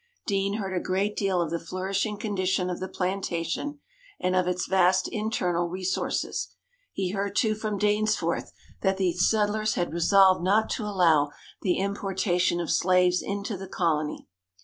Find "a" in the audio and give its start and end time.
0.75-0.79